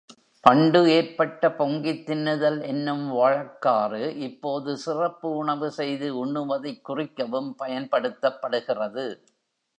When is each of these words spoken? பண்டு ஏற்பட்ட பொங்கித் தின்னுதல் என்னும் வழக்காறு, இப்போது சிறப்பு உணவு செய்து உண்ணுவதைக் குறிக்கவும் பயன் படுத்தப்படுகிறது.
பண்டு 0.43 0.91
ஏற்பட்ட 0.91 1.51
பொங்கித் 1.51 2.09
தின்னுதல் 2.09 2.65
என்னும் 2.65 3.11
வழக்காறு, 3.11 4.01
இப்போது 4.19 4.77
சிறப்பு 4.77 5.29
உணவு 5.35 5.71
செய்து 5.71 6.25
உண்ணுவதைக் 6.25 6.83
குறிக்கவும் 6.89 7.51
பயன் 7.57 7.89
படுத்தப்படுகிறது. 7.91 9.07